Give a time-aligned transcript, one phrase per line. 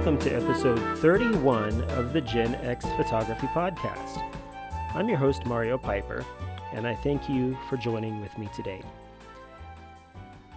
[0.00, 4.22] Welcome to episode 31 of the Gen X Photography Podcast.
[4.94, 6.24] I'm your host, Mario Piper,
[6.72, 8.80] and I thank you for joining with me today.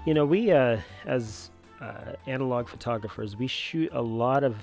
[0.06, 1.52] You know, we, uh, as
[1.82, 4.56] uh, analog photographers, we shoot a lot of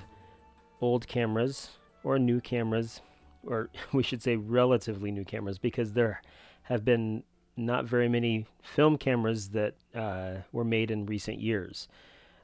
[0.81, 3.01] old cameras or new cameras,
[3.45, 6.23] or we should say relatively new cameras, because there
[6.63, 7.21] have been
[7.55, 11.87] not very many film cameras that uh, were made in recent years.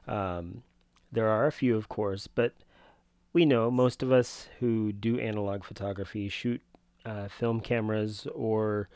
[0.06, 0.62] Um,
[1.10, 2.54] there are a few, of course, but
[3.32, 6.60] we know most of us who do analog photography shoot
[7.04, 8.88] uh, film cameras or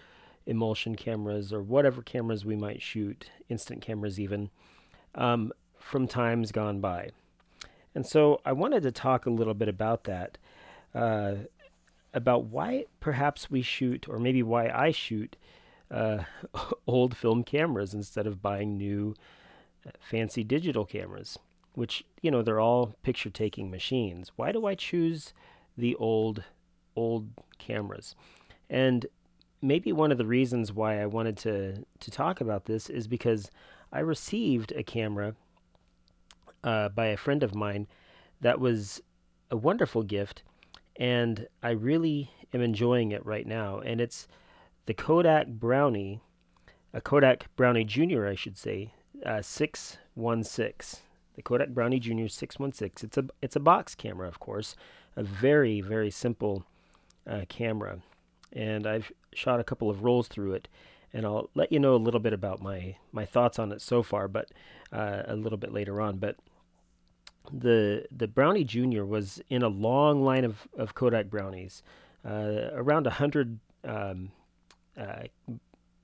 [0.46, 4.50] emulsion cameras or whatever cameras we might shoot, instant cameras even,
[5.14, 7.10] um, from times gone by.
[7.94, 10.38] And so I wanted to talk a little bit about that,
[10.94, 11.34] uh,
[12.14, 15.36] about why perhaps we shoot, or maybe why I shoot
[15.90, 16.24] uh,
[16.86, 19.14] old film cameras instead of buying new
[19.86, 21.38] uh, fancy digital cameras,
[21.74, 24.32] which, you know, they're all picture taking machines.
[24.36, 25.32] Why do I choose
[25.76, 26.44] the old,
[26.94, 27.28] old
[27.58, 28.14] cameras?
[28.68, 29.06] And
[29.60, 33.50] maybe one of the reasons why I wanted to, to talk about this is because
[33.92, 35.34] I received a camera
[36.64, 37.86] uh, by a friend of mine
[38.40, 39.00] that was
[39.50, 40.42] a wonderful gift,
[40.96, 43.80] and I really am enjoying it right now.
[43.80, 44.26] And it's
[44.86, 46.20] the Kodak Brownie,
[46.92, 51.02] a Kodak Brownie Junior, I should say, uh, 616.
[51.34, 53.06] The Kodak Brownie Junior 616.
[53.06, 54.76] It's a it's a box camera, of course,
[55.16, 56.64] a very very simple
[57.26, 58.00] uh, camera,
[58.52, 60.68] and I've shot a couple of rolls through it,
[61.12, 64.02] and I'll let you know a little bit about my my thoughts on it so
[64.02, 64.50] far, but
[64.92, 66.18] uh, a little bit later on.
[66.18, 66.36] But
[67.50, 71.82] the the Brownie Junior was in a long line of, of Kodak Brownies,
[72.24, 74.30] uh, around a hundred um,
[74.96, 75.24] uh,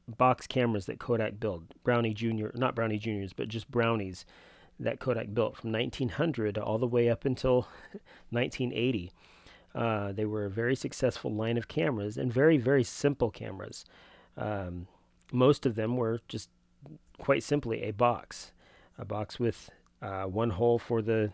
[0.08, 1.64] box cameras that Kodak built.
[1.84, 4.24] Brownie Junior, not Brownie Juniors, but just Brownies
[4.80, 7.68] that Kodak built from 1900 all the way up until
[8.30, 9.12] 1980.
[9.74, 13.84] Uh, they were a very successful line of cameras and very, very simple cameras.
[14.36, 14.86] Um,
[15.32, 16.48] most of them were just
[17.18, 18.52] quite simply a box,
[18.96, 21.32] a box with uh, one hole for the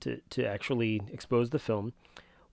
[0.00, 1.92] to to actually expose the film,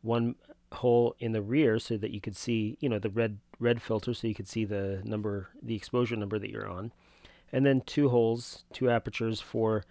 [0.02, 0.36] one
[0.74, 4.14] hole in the rear so that you could see, you know, the red red filter
[4.14, 6.92] so you could see the number, the exposure number that you're on,
[7.52, 9.84] and then two holes, two apertures for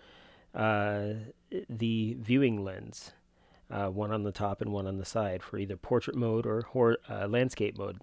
[0.55, 1.09] uh,
[1.69, 3.13] the viewing lens,
[3.71, 6.99] uh, one on the top and one on the side for either portrait mode or
[7.09, 8.03] uh, landscape mode.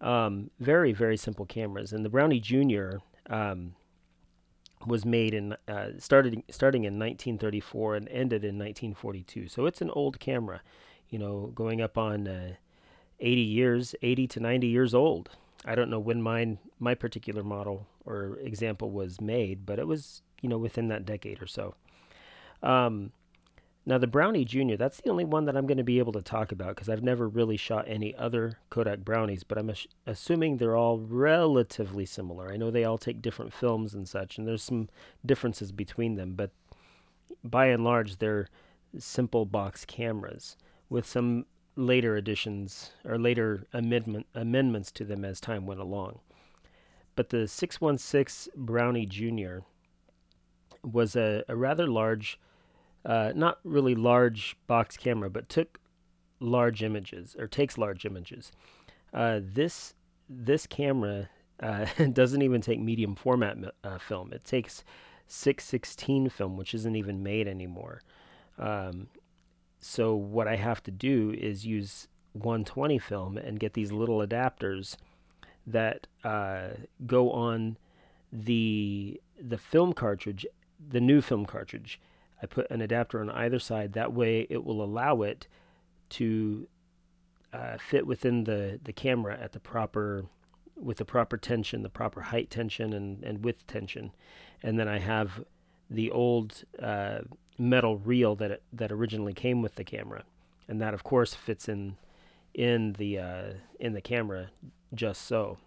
[0.00, 3.00] Um, very very simple cameras, and the Brownie Junior.
[3.28, 3.74] Um,
[4.86, 9.48] was made in uh, started starting in 1934 and ended in 1942.
[9.48, 10.60] So it's an old camera,
[11.08, 12.54] you know, going up on uh,
[13.20, 15.30] 80 years, 80 to 90 years old.
[15.64, 20.22] I don't know when mine, my particular model or example was made, but it was,
[20.40, 21.74] you know, within that decade or so.
[22.62, 23.12] Um,
[23.88, 26.22] now the Brownie Junior, that's the only one that I'm going to be able to
[26.22, 30.56] talk about because I've never really shot any other Kodak Brownies, but I'm ass- assuming
[30.56, 32.52] they're all relatively similar.
[32.52, 34.88] I know they all take different films and such, and there's some
[35.24, 36.50] differences between them, but
[37.44, 38.48] by and large, they're
[38.98, 40.56] simple box cameras
[40.88, 46.18] with some later additions or later amendment amendments to them as time went along.
[47.16, 49.64] But the 616 Brownie Junior
[50.84, 52.38] was a, a rather large
[53.04, 55.78] uh, not really large box camera, but took
[56.40, 58.52] large images or takes large images.
[59.14, 59.94] Uh, this
[60.28, 61.28] this camera
[61.60, 64.32] uh, doesn't even take medium format uh, film.
[64.32, 64.84] It takes
[65.28, 68.02] 616 film, which isn't even made anymore.
[68.58, 69.08] Um,
[69.78, 74.96] so what I have to do is use 120 film and get these little adapters
[75.66, 76.68] that uh,
[77.06, 77.76] go on
[78.32, 80.46] the the film cartridge,
[80.88, 82.00] the new film cartridge
[82.42, 83.92] I put an adapter on either side.
[83.94, 85.48] That way, it will allow it
[86.10, 86.68] to
[87.52, 90.26] uh, fit within the, the camera at the proper
[90.76, 94.12] with the proper tension, the proper height tension and, and width tension.
[94.62, 95.42] And then I have
[95.88, 97.20] the old uh,
[97.56, 100.24] metal reel that it, that originally came with the camera,
[100.68, 101.96] and that of course fits in
[102.56, 103.44] in the uh,
[103.78, 104.48] in the camera
[104.94, 105.58] just so.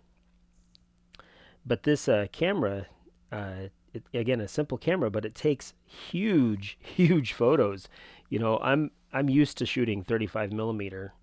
[1.65, 2.87] But this uh, camera
[3.31, 7.87] uh, it, again a simple camera, but it takes huge, huge photos.
[8.29, 11.13] You know, I'm I'm used to shooting 35 millimeter.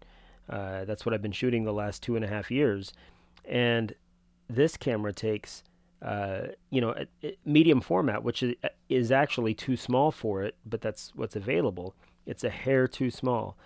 [0.48, 2.92] Uh, that's what I've been shooting the last two and a half years,
[3.44, 3.92] and
[4.48, 5.64] this camera takes
[6.00, 6.94] uh, you know
[7.44, 8.54] medium format, which is,
[8.88, 11.96] is actually too small for it, but that's what's available.
[12.26, 13.56] It's a hair too small,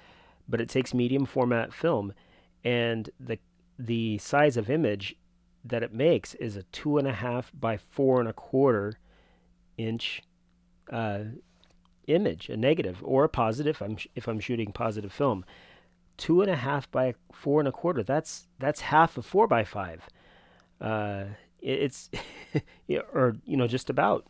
[0.50, 2.12] but it takes medium format film,
[2.64, 3.38] and the
[3.78, 5.16] the size of image
[5.64, 8.98] that it makes is a two and a half by four and a quarter
[9.76, 10.22] inch
[10.90, 11.20] uh,
[12.06, 13.80] image, a negative or a positive.
[13.80, 15.44] I'm if I'm shooting positive film,
[16.16, 18.02] two and a half by four and a quarter.
[18.02, 20.08] That's that's half of four by five.
[20.80, 21.24] Uh,
[21.60, 22.10] it's
[23.12, 24.26] or you know just about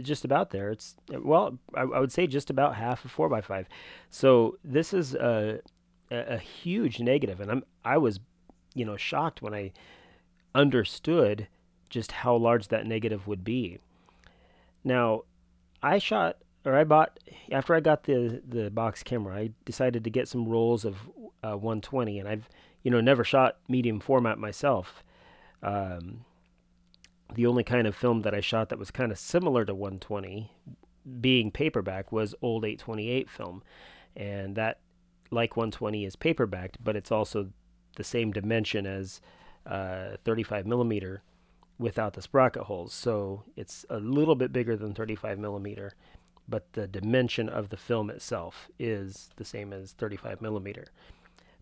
[0.00, 0.70] just about there.
[0.70, 3.66] It's well, I, I, would say just about half of four by five.
[4.10, 5.60] So this is a,
[6.10, 8.20] a, a huge negative, and I'm I was
[8.74, 9.72] you know shocked when I
[10.54, 11.48] understood
[11.88, 13.78] just how large that negative would be.
[14.84, 15.22] Now,
[15.82, 17.18] I shot or I bought
[17.50, 19.36] after I got the the box camera.
[19.36, 20.96] I decided to get some rolls of
[21.42, 22.48] uh, 120, and I've
[22.82, 25.02] you know never shot medium format myself.
[25.62, 26.24] Um,
[27.34, 30.50] the only kind of film that I shot that was kind of similar to 120,
[31.20, 33.62] being paperback, was old 828 film,
[34.16, 34.80] and that
[35.30, 37.50] like 120 is paperbacked, but it's also
[37.96, 39.20] the same dimension as
[39.66, 41.22] uh, 35 millimeter
[41.78, 42.92] without the sprocket holes.
[42.92, 45.94] So it's a little bit bigger than 35 millimeter,
[46.48, 50.86] but the dimension of the film itself is the same as 35 millimeter.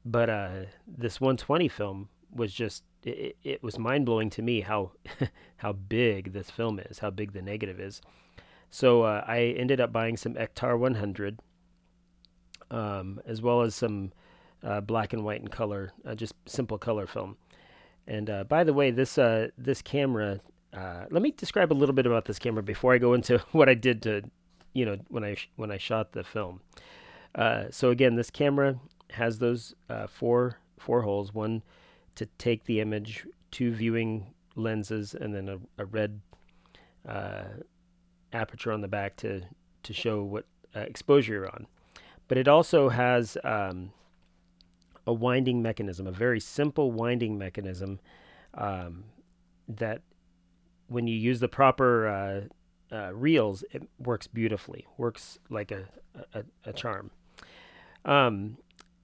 [0.05, 0.51] But uh,
[0.87, 4.93] this 120 film was just it, it was mind blowing to me how
[5.59, 8.01] how big this film is, how big the negative is.
[8.71, 11.41] So uh, I ended up buying some Ektar 100,
[12.71, 14.13] um, as well as some
[14.63, 17.37] uh, black and white and color, uh, just simple color film.
[18.07, 20.41] And uh, by the way, this uh, this camera.
[20.73, 23.69] Uh, let me describe a little bit about this camera before I go into what
[23.69, 24.23] I did to,
[24.73, 26.61] you know, when I sh- when I shot the film.
[27.71, 28.79] So again, this camera
[29.11, 29.75] has those
[30.09, 31.35] four four holes.
[31.35, 31.63] One
[32.21, 36.21] to take the image, two viewing lenses, and then a, a red
[38.35, 39.41] aperture on the back to
[39.83, 40.45] to show what
[40.75, 41.67] exposure you're on.
[42.29, 43.93] But it also has um,
[45.07, 48.01] a winding mechanism, a very simple winding mechanism
[48.53, 49.05] um,
[49.67, 50.03] that
[50.89, 55.87] when you use the proper uh, uh, reels, it works beautifully, works like a,
[56.35, 57.11] a, a charm.
[58.05, 58.59] Um,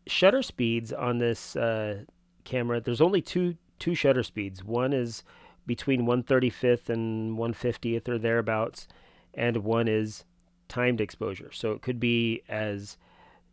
[0.06, 2.04] shutter speeds on this uh,
[2.46, 4.64] camera, there's only two two shutter speeds.
[4.64, 5.22] One is
[5.66, 8.88] between 135th and 150th or thereabouts,
[9.34, 10.24] and one is
[10.68, 11.50] timed exposure.
[11.52, 12.96] So it could be as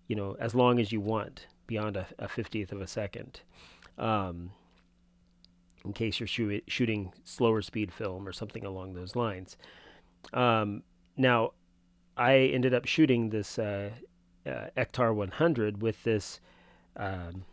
[0.07, 3.41] you know as long as you want beyond a, a 50th of a second.
[3.97, 4.51] Um,
[5.85, 9.57] in case you're shoot, shooting slower speed film or something along those lines.
[10.31, 10.83] Um,
[11.17, 11.51] now,
[12.15, 13.91] I ended up shooting this uh,
[14.45, 16.39] uh, Ektar 100 with this,
[16.95, 17.43] um,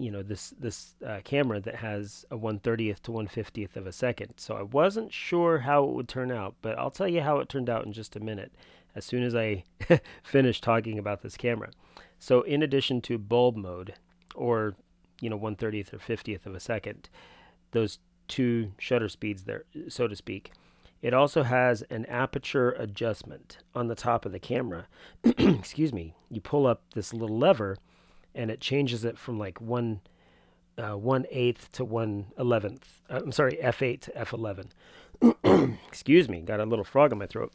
[0.00, 4.34] you know, this this uh, camera that has a 130th to 150th of a second.
[4.38, 7.48] So I wasn't sure how it would turn out, but I'll tell you how it
[7.48, 8.52] turned out in just a minute,
[8.94, 9.64] as soon as I
[10.22, 11.70] finish talking about this camera.
[12.18, 13.94] So in addition to bulb mode,
[14.34, 14.74] or
[15.20, 17.10] you know 130th or 50th of a second,
[17.72, 20.52] those two shutter speeds there, so to speak.
[21.02, 24.86] It also has an aperture adjustment on the top of the camera.
[25.24, 26.14] Excuse me.
[26.30, 27.78] You pull up this little lever,
[28.34, 30.00] and it changes it from like one
[30.78, 33.00] uh, one eighth to one eleventh.
[33.08, 34.72] Uh, I'm sorry, f eight to f eleven.
[35.88, 36.40] Excuse me.
[36.40, 37.52] Got a little frog in my throat.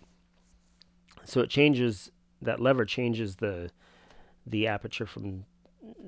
[1.23, 2.11] So it changes
[2.41, 3.71] that lever changes the
[4.45, 5.45] the aperture from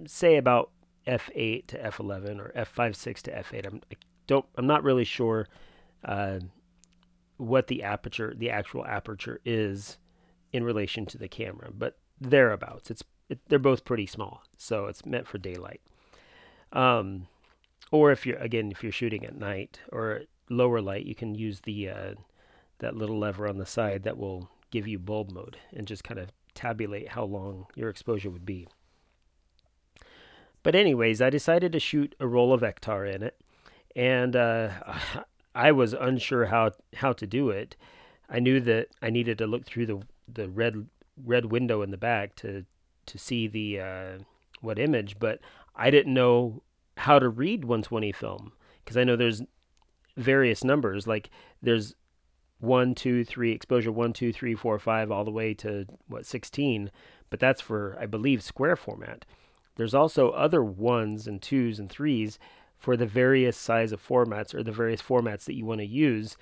[0.06, 0.72] say about
[1.08, 3.66] f8 to f11 or f5.6 to f8.
[3.66, 3.96] I'm, I
[4.28, 4.46] don't.
[4.56, 5.48] I'm not really sure
[6.04, 6.40] uh,
[7.38, 9.98] what the aperture, the actual aperture, is
[10.52, 12.92] in relation to the camera, but thereabouts.
[12.92, 15.82] It's it, they're both pretty small, so it's meant for daylight.
[16.72, 17.28] Um,
[17.92, 21.62] or if you're again, if you're shooting at night or lower light, you can use
[21.62, 22.14] the uh,
[22.80, 26.20] that little lever on the side that will give you bulb mode and just kind
[26.20, 28.68] of tabulate how long your exposure would be.
[30.64, 33.40] But anyways, I decided to shoot a roll of Ektar in it,
[33.96, 34.72] and uh,
[35.56, 37.76] I was unsure how how to do it.
[38.30, 40.88] I knew that I needed to look through the the red
[41.24, 42.66] red window in the back to
[43.08, 44.18] to see the uh,
[44.62, 45.40] what image, but
[45.76, 46.64] I didn't know
[46.98, 49.42] how to read 120 film because I know there's
[50.16, 51.08] various numbers.
[51.08, 51.30] Like
[51.62, 51.96] there's
[52.60, 56.92] one, two, three, exposure one, two, three, four, five, all the way to what, 16.
[57.30, 59.26] But that's for, I believe, square format.
[59.76, 62.40] There's also other ones and twos and threes
[62.78, 66.38] for the various size of formats or the various formats that you want to use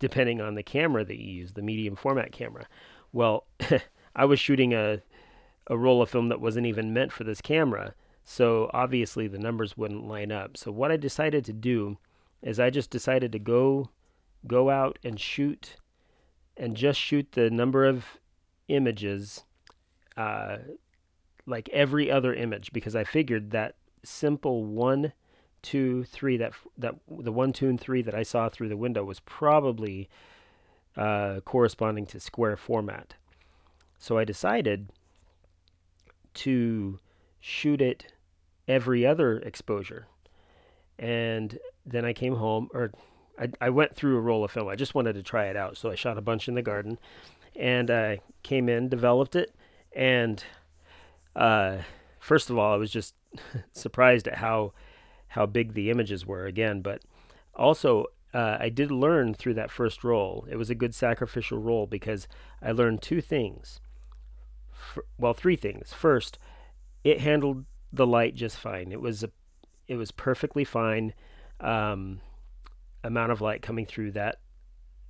[0.00, 2.66] depending on the camera that you use, the medium format camera.
[3.12, 3.46] Well,
[4.16, 5.00] I was shooting a,
[5.68, 7.94] a roll of film that wasn't even meant for this camera.
[8.24, 10.56] So obviously the numbers wouldn't line up.
[10.56, 11.98] So what I decided to do
[12.42, 13.90] is I just decided to go
[14.46, 15.76] go out and shoot
[16.56, 18.18] and just shoot the number of
[18.68, 19.44] images
[20.16, 20.58] uh,
[21.46, 25.12] like every other image because I figured that simple one,
[25.62, 29.04] two, three that that the one, two, and three that I saw through the window
[29.04, 30.08] was probably
[30.96, 33.14] uh, corresponding to square format.
[33.98, 34.90] So I decided
[36.34, 36.98] to
[37.40, 38.12] shoot it
[38.66, 40.06] every other exposure.
[40.98, 42.92] And then I came home, or
[43.38, 44.68] I, I went through a roll of film.
[44.68, 45.76] I just wanted to try it out.
[45.76, 46.98] So I shot a bunch in the garden
[47.54, 49.54] and I came in, developed it.
[49.94, 50.42] And
[51.36, 51.78] uh,
[52.20, 53.14] first of all, I was just
[53.72, 54.72] surprised at how
[55.32, 56.80] how big the images were again.
[56.80, 57.02] But
[57.54, 60.46] also, uh, I did learn through that first roll.
[60.50, 62.28] It was a good sacrificial roll because
[62.62, 63.80] I learned two things.
[65.18, 65.92] Well, three things.
[65.92, 66.38] First,
[67.04, 68.92] it handled the light just fine.
[68.92, 69.30] It was a,
[69.86, 71.14] it was perfectly fine
[71.60, 72.20] um,
[73.02, 74.40] amount of light coming through that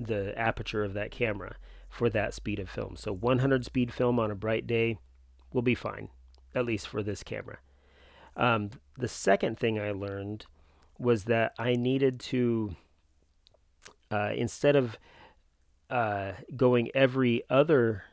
[0.01, 1.57] the aperture of that camera
[1.89, 2.97] for that speed of film.
[2.97, 4.99] So 100 speed film on a bright day
[5.53, 6.09] will be fine,
[6.55, 7.59] at least for this camera.
[8.37, 10.47] Um, the second thing I learned
[10.99, 12.77] was that I needed to,
[14.11, 14.99] uh, instead of
[15.91, 18.05] uh, going every other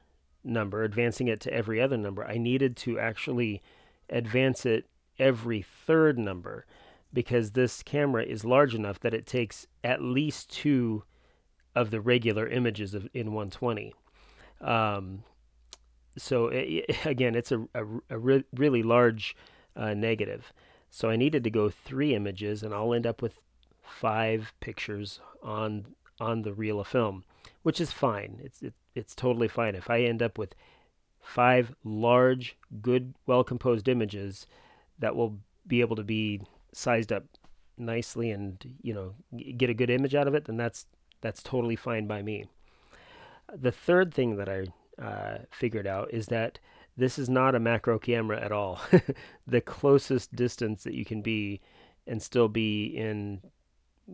[0.45, 3.61] number, advancing it to every other number, I needed to actually
[4.09, 4.85] advance it
[5.17, 6.65] every third number
[7.13, 11.03] because this camera is large enough that it takes at least two
[11.73, 13.93] of the regular images of, in 120.
[14.61, 15.23] Um,
[16.17, 19.35] so it, again, it's a, a, a re- really large
[19.75, 20.53] uh, negative.
[20.89, 23.39] So I needed to go three images, and I'll end up with
[23.81, 25.87] five pictures on
[26.19, 27.25] on the reel of film,
[27.63, 28.39] which is fine.
[28.41, 29.75] It's it, it's totally fine.
[29.75, 30.55] If I end up with
[31.21, 34.47] five large, good, well composed images
[34.99, 37.25] that will be able to be sized up
[37.77, 39.13] nicely and you know
[39.57, 40.85] get a good image out of it, then that's
[41.21, 42.45] that's totally fine by me.
[43.53, 44.65] The third thing that I
[45.01, 46.59] uh, figured out is that
[46.97, 48.79] this is not a macro camera at all.
[49.47, 51.61] the closest distance that you can be
[52.07, 53.41] and still be in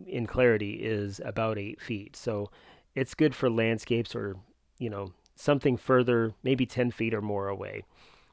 [0.06, 2.16] in clarity is about eight feet.
[2.16, 2.50] So
[2.94, 4.36] it's good for landscapes or
[4.82, 7.84] you know something further, maybe ten feet or more away,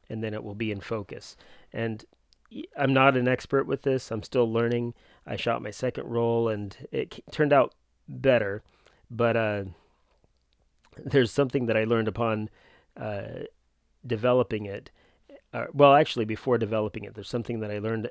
[0.10, 1.38] and then it will be in focus.
[1.72, 2.04] And
[2.76, 4.12] I'm not an expert with this.
[4.12, 4.94] I'm still learning.
[5.26, 7.76] I shot my second roll and it turned out
[8.08, 8.64] better,
[9.12, 9.64] but uh,
[10.98, 12.50] there's something that I learned upon
[12.98, 13.44] uh,
[14.06, 14.90] developing it.
[15.54, 18.10] Uh, well, actually, before developing it, there's something that I learned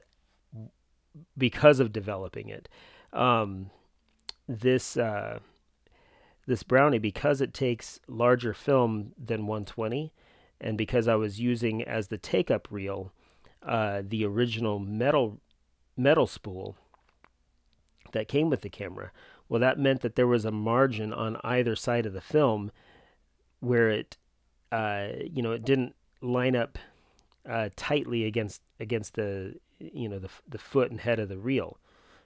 [1.36, 2.68] because of developing it.
[3.12, 3.70] Um,
[4.46, 5.40] this uh,
[6.48, 10.14] this brownie, because it takes larger film than 120,
[10.58, 13.12] and because I was using as the take up reel
[13.62, 15.40] uh, the original metal
[15.94, 16.74] metal spool
[18.12, 19.10] that came with the camera.
[19.48, 22.70] Well, that meant that there was a margin on either side of the film
[23.60, 24.16] where it,
[24.72, 26.78] uh, you know, it didn't line up
[27.46, 31.78] uh, tightly against against the, you know, the the foot and head of the reel,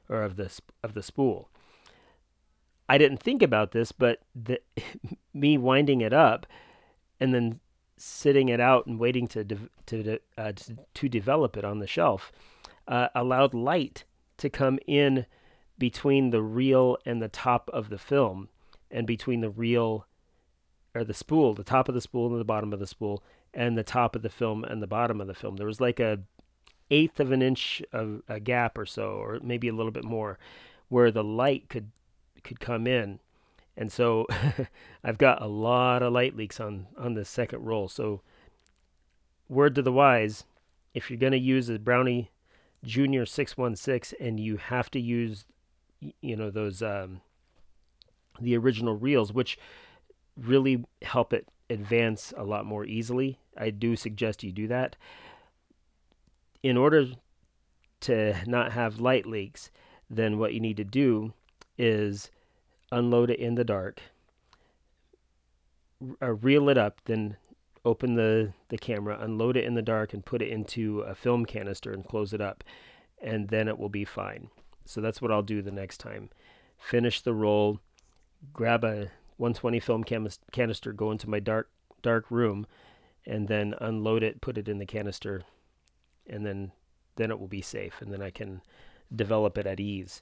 [0.08, 1.48] or of the of the spool.
[2.88, 4.60] I didn't think about this, but the,
[5.34, 6.46] me winding it up
[7.20, 7.60] and then
[7.96, 11.86] sitting it out and waiting to de- to, uh, to, to develop it on the
[11.86, 12.32] shelf
[12.88, 14.04] uh, allowed light
[14.38, 15.26] to come in
[15.78, 18.48] between the reel and the top of the film,
[18.90, 20.06] and between the reel
[20.94, 23.22] or the spool, the top of the spool and the bottom of the spool,
[23.54, 25.56] and the top of the film and the bottom of the film.
[25.56, 26.20] There was like a
[26.90, 30.38] eighth of an inch of a gap or so, or maybe a little bit more,
[30.88, 31.90] where the light could
[32.42, 33.20] could come in
[33.76, 34.26] and so
[35.04, 37.88] I've got a lot of light leaks on on this second roll.
[37.88, 38.20] So
[39.48, 40.44] word to the wise,
[40.94, 42.30] if you're going to use a Brownie
[42.84, 45.46] Junior 616 and you have to use
[46.00, 47.20] you know those um,
[48.40, 49.58] the original reels which
[50.36, 53.38] really help it advance a lot more easily.
[53.56, 54.96] I do suggest you do that.
[56.62, 57.06] In order
[58.00, 59.70] to not have light leaks,
[60.08, 61.32] then what you need to do
[61.78, 62.30] is
[62.90, 64.00] unload it in the dark,
[66.20, 67.36] uh, reel it up, then
[67.84, 71.44] open the, the camera, unload it in the dark, and put it into a film
[71.44, 72.62] canister and close it up,
[73.20, 74.48] and then it will be fine.
[74.84, 76.30] So that's what I'll do the next time.
[76.78, 77.80] Finish the roll,
[78.52, 81.70] grab a 120 film canister, go into my dark
[82.02, 82.66] dark room,
[83.24, 85.42] and then unload it, put it in the canister,
[86.28, 86.72] and then
[87.16, 88.62] then it will be safe, and then I can
[89.14, 90.20] develop it at ease.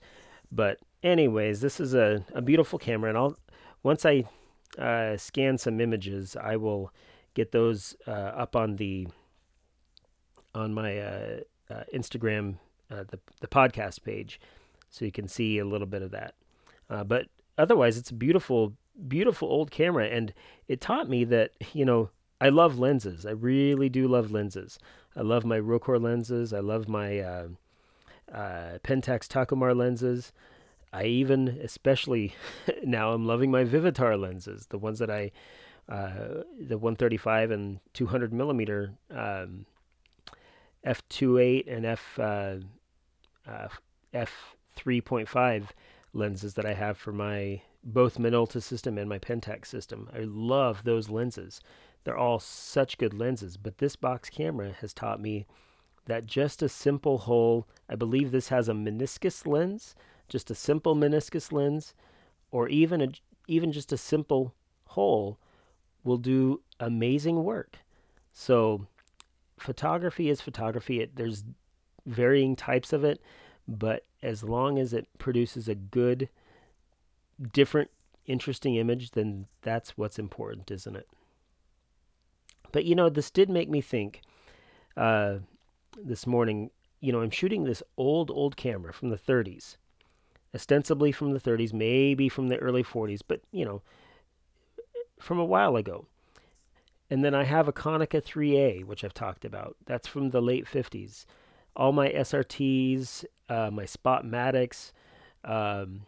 [0.50, 3.37] But anyways, this is a, a beautiful camera, and I'll
[3.83, 4.25] once I
[4.78, 6.92] uh, scan some images, I will
[7.35, 9.09] get those uh, up on the
[10.54, 11.40] on my uh,
[11.71, 12.57] uh Instagram,
[12.90, 14.40] uh, the the podcast page,
[14.90, 16.35] so you can see a little bit of that.
[16.88, 17.26] Uh, but
[17.57, 18.75] otherwise, it's a beautiful,
[19.09, 20.35] beautiful old camera, and
[20.69, 23.25] it taught me that you know I love lenses.
[23.26, 24.78] I really do love lenses.
[25.16, 26.52] I love my Rokkor lenses.
[26.52, 27.49] I love my
[28.33, 30.33] Pentax Takumar lenses.
[30.92, 32.35] I even, especially
[32.85, 35.30] now, I'm loving my Vivitar lenses, the ones that I
[35.88, 39.66] uh, the 135 and 200 millimeter um,
[40.87, 42.56] f2.8 and f uh,
[43.47, 43.68] uh,
[44.14, 45.64] f3.5
[46.12, 50.09] lenses that I have for my both Minolta system and my Pentax system.
[50.14, 51.61] I love those lenses.
[52.04, 55.47] They're all such good lenses, but this box camera has taught me
[56.06, 59.94] that just a simple hole, I believe this has a meniscus lens,
[60.30, 61.92] just a simple meniscus lens,
[62.50, 63.08] or even a,
[63.46, 64.54] even just a simple
[64.87, 65.38] hole
[66.02, 67.78] will do amazing work.
[68.32, 68.87] So
[69.58, 71.00] photography is photography.
[71.00, 71.44] It, there's
[72.06, 73.20] varying types of it,
[73.68, 76.28] but as long as it produces a good,
[77.52, 77.90] different,
[78.26, 81.08] interesting image, then that's what's important, isn't it?
[82.72, 84.22] But you know, this did make me think
[84.96, 85.38] uh,
[86.02, 86.70] this morning.
[87.00, 89.76] You know, I'm shooting this old, old camera from the 30s,
[90.54, 93.83] ostensibly from the 30s, maybe from the early 40s, but you know,
[95.19, 96.07] from a while ago.
[97.09, 99.76] And then I have a Konica 3A, which I've talked about.
[99.87, 101.26] That's from the late 50s.
[101.75, 104.92] All my SRTs, uh, my Spotmatics,
[105.45, 106.02] um,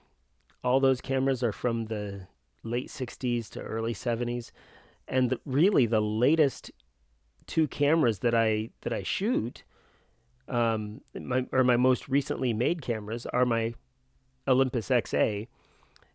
[0.63, 2.29] all those cameras are from the
[2.63, 4.53] late 60s to early 70s.
[5.09, 6.71] And the, really, the latest
[7.47, 9.65] two cameras that I that I shoot,
[10.49, 13.75] um, my or my most recently made cameras are my
[14.47, 15.49] Olympus XA,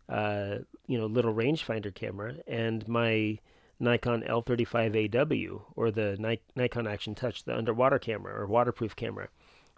[0.09, 0.55] uh,
[0.87, 3.39] you know, little rangefinder camera, and my
[3.79, 9.29] Nikon L35AW or the Nikon Action Touch, the underwater camera or waterproof camera.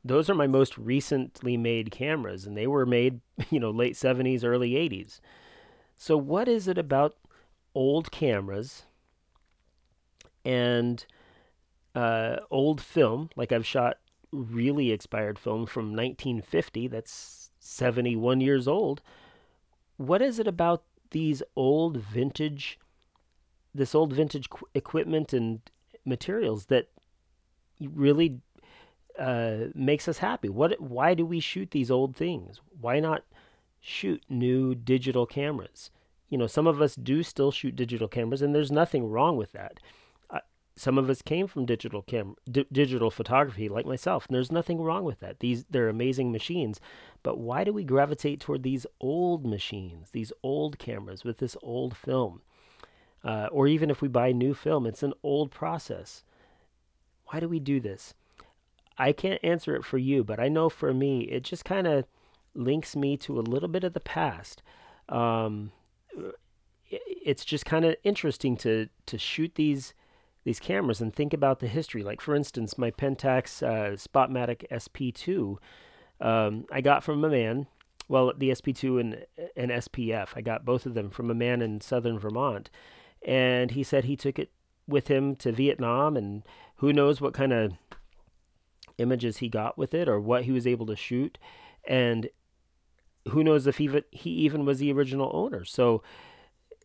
[0.03, 4.43] Those are my most recently made cameras, and they were made, you know, late 70s,
[4.43, 5.19] early 80s.
[5.95, 7.15] So, what is it about
[7.75, 8.83] old cameras
[10.45, 11.05] and
[11.93, 13.29] uh, old film?
[13.35, 13.97] Like I've shot
[14.31, 19.01] really expired film from 1950, that's 71 years old.
[19.97, 22.79] What is it about these old vintage
[23.73, 25.61] this old vintage qu- equipment and
[26.05, 26.89] materials that
[27.79, 28.41] really
[29.17, 30.49] uh, makes us happy.
[30.49, 30.79] What?
[30.79, 32.61] Why do we shoot these old things?
[32.79, 33.23] Why not
[33.79, 35.91] shoot new digital cameras?
[36.29, 39.51] You know, some of us do still shoot digital cameras, and there's nothing wrong with
[39.51, 39.79] that.
[40.79, 44.81] Some of us came from digital cam d- digital photography, like myself, and there's nothing
[44.81, 45.39] wrong with that.
[45.39, 46.79] These they're amazing machines,
[47.21, 51.97] but why do we gravitate toward these old machines, these old cameras with this old
[51.97, 52.41] film?
[53.23, 56.23] uh, or even if we buy new film, it's an old process.
[57.27, 58.13] Why do we do this?
[58.97, 62.05] I can't answer it for you, but I know for me, it just kind of
[62.53, 64.61] links me to a little bit of the past.
[65.07, 65.71] Um,
[66.89, 69.93] it's just kind of interesting to to shoot these
[70.43, 72.03] these cameras and think about the history.
[72.03, 75.57] Like for instance, my Pentax uh, Spotmatic SP2,
[76.21, 77.67] um, I got from a man.
[78.07, 79.25] Well, the SP2 and
[79.55, 82.69] and SPF, I got both of them from a man in southern Vermont,
[83.21, 84.51] and he said he took it
[84.87, 86.43] with him to Vietnam, and
[86.77, 87.73] who knows what kind of
[88.97, 91.37] images he got with it or what he was able to shoot,
[91.87, 92.29] and
[93.29, 95.63] who knows if even he even was the original owner.
[95.63, 96.01] So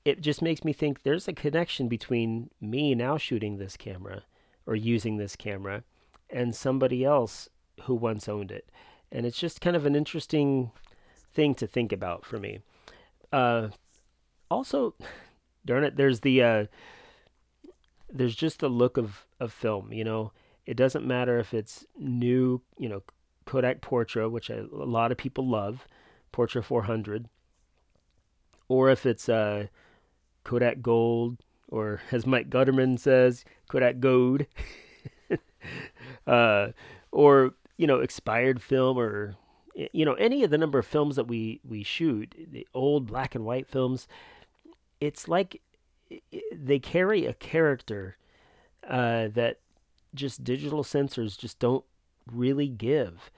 [0.04, 4.22] it just makes me think there's a connection between me now shooting this camera
[4.66, 5.82] or using this camera
[6.30, 7.48] and somebody else
[7.82, 8.68] who once owned it.
[9.10, 10.72] And it's just kind of an interesting
[11.32, 12.60] thing to think about for me.
[13.32, 13.68] Uh,
[14.50, 14.94] also,
[15.64, 16.66] darn it, there's the uh,
[18.12, 19.92] there's just the look of of film.
[19.92, 20.32] You know,
[20.66, 23.02] it doesn't matter if it's new, you know,
[23.46, 25.86] Kodak Portra, which I, a lot of people love,
[26.32, 27.28] Portra 400,
[28.68, 29.66] or if it's uh,
[30.44, 34.46] Kodak Gold, or as Mike Gutterman says, Kodak Gold,
[36.26, 36.68] uh,
[37.10, 39.34] or you know, expired film, or
[39.74, 43.34] you know, any of the number of films that we we shoot, the old black
[43.34, 44.06] and white films
[45.04, 45.60] it's like
[46.52, 48.16] they carry a character
[48.88, 49.58] uh, that
[50.14, 51.84] just digital sensors just don't
[52.30, 53.30] really give.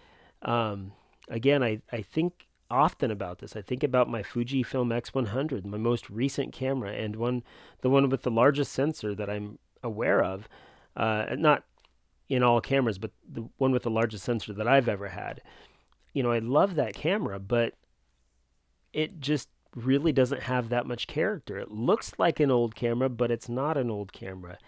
[0.42, 0.92] Um,
[1.28, 3.56] again, I, I think often about this.
[3.56, 7.42] I think about my Fujifilm X100, my most recent camera, and one
[7.80, 10.48] the one with the largest sensor that I'm aware of.
[10.96, 11.64] Uh, not
[12.28, 15.42] in all cameras, but the one with the largest sensor that I've ever had.
[16.12, 17.74] You know, I love that camera, but
[18.92, 21.58] it just really doesn't have that much character.
[21.58, 24.58] It looks like an old camera, but it's not an old camera.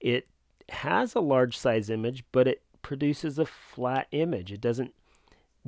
[0.00, 0.26] It
[0.68, 4.52] has a large size image, but it produces a flat image.
[4.52, 4.92] It doesn't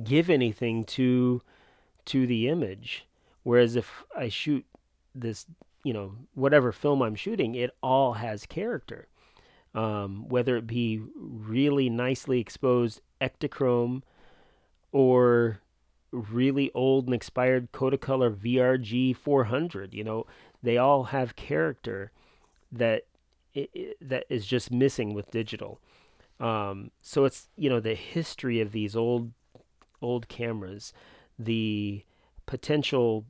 [0.03, 1.41] give anything to
[2.09, 3.05] to the image.
[3.43, 4.65] Whereas if I shoot
[5.15, 5.45] this,
[5.83, 9.07] you know, whatever film I'm shooting, it all has character.
[9.75, 14.01] Um, whether it be really nicely exposed Ektachrome
[14.91, 15.61] or
[16.11, 19.93] really old and expired Kodacolor VRG 400.
[19.93, 20.25] You know,
[20.63, 22.11] they all have character
[22.71, 23.03] that
[23.53, 25.79] it, that is just missing with digital.
[26.39, 29.31] Um, so it's you know the history of these old
[30.01, 30.93] old cameras,
[31.39, 32.03] the
[32.45, 33.25] potential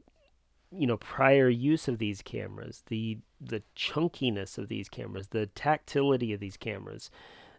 [0.72, 6.34] you know prior use of these cameras, the the chunkiness of these cameras, the tactility
[6.34, 7.10] of these cameras,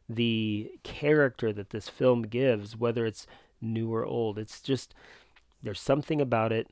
[0.08, 3.26] the character that this film gives, whether it's
[3.60, 4.38] new or old.
[4.38, 4.94] It's just
[5.62, 6.68] there's something about it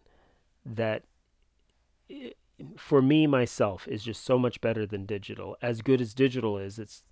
[0.65, 1.05] that
[2.77, 5.57] for me myself is just so much better than digital.
[5.63, 7.03] As good as digital is, it's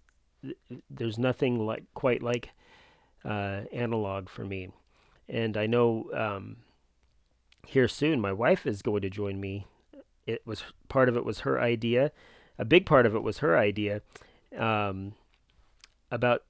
[0.90, 2.50] there's nothing like quite like
[3.24, 4.70] uh, analog for me.
[5.28, 6.56] And I know um,
[7.66, 9.66] here soon my wife is going to join me.
[10.26, 12.12] It was part of it was her idea.
[12.58, 14.02] A big part of it was her idea
[14.56, 15.14] um,
[16.10, 16.42] about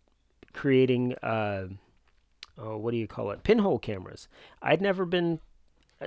[0.52, 1.14] creating.
[1.22, 1.68] Uh,
[2.58, 3.42] oh, what do you call it?
[3.42, 4.28] Pinhole cameras.
[4.62, 5.40] I'd never been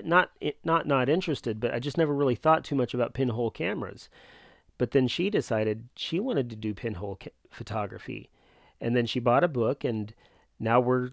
[0.03, 0.32] not
[0.63, 4.10] not not interested, but I just never really thought too much about pinhole cameras.
[4.77, 8.29] But then she decided she wanted to do pinhole ca- photography,
[8.79, 10.13] and then she bought a book, and
[10.60, 11.12] now we're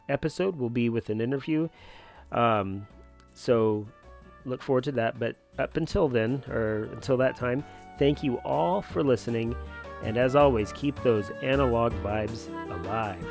[0.08, 1.68] episode will be with an interview.
[2.32, 2.86] Um,
[3.34, 3.86] so
[4.44, 5.18] look forward to that.
[5.18, 7.64] But up until then, or until that time,
[7.98, 9.54] thank you all for listening.
[10.02, 13.24] And as always, keep those analog vibes alive.